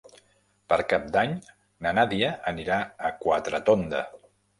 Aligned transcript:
Per 0.71 0.77
Cap 0.93 1.03
d'Any 1.15 1.35
na 1.87 1.91
Nàdia 1.97 2.31
anirà 2.53 2.79
a 3.11 3.13
Quatretonda. 3.27 4.01